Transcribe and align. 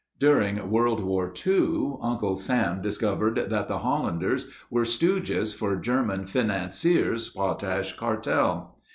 During 0.17 0.71
World 0.71 0.99
War 1.03 1.31
II 1.45 1.97
Uncle 2.01 2.35
Sam 2.35 2.81
discovered 2.81 3.51
that 3.51 3.67
the 3.67 3.77
Hollanders 3.77 4.47
were 4.71 4.81
stooges 4.81 5.53
for 5.53 5.75
German 5.75 6.25
financiers' 6.25 7.29
Potash 7.29 7.95
Cartel. 7.97 8.79